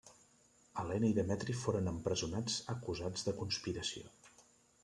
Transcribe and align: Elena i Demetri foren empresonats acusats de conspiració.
Elena 0.83 1.09
i 1.11 1.15
Demetri 1.17 1.55
foren 1.65 1.91
empresonats 1.93 2.57
acusats 2.75 3.29
de 3.29 3.35
conspiració. 3.43 4.11